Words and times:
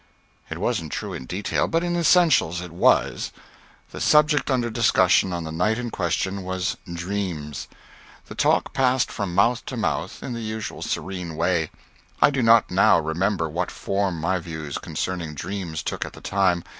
It 0.49 0.57
wasn't 0.57 0.91
true 0.91 1.13
in 1.13 1.27
detail, 1.27 1.67
but 1.67 1.83
in 1.83 1.95
essentials 1.95 2.59
it 2.59 2.71
was. 2.71 3.31
The 3.91 4.01
subject 4.01 4.49
under 4.49 4.71
discussion 4.71 5.31
on 5.31 5.43
the 5.43 5.51
night 5.51 5.77
in 5.77 5.91
question 5.91 6.41
was 6.41 6.75
Dreams. 6.91 7.67
The 8.25 8.33
talk 8.33 8.73
passed 8.73 9.11
from 9.11 9.35
mouth 9.35 9.63
to 9.67 9.77
mouth 9.77 10.23
in 10.23 10.33
the 10.33 10.41
usual 10.41 10.81
serene 10.81 11.35
way. 11.35 11.69
I 12.19 12.31
do 12.31 12.41
not 12.41 12.71
now 12.71 12.99
remember 12.99 13.47
what 13.47 13.69
form 13.69 14.19
my 14.19 14.39
views 14.39 14.79
concerning 14.79 15.35
dreams 15.35 15.83
took 15.83 16.03
at 16.03 16.13
the 16.13 16.21
time. 16.21 16.63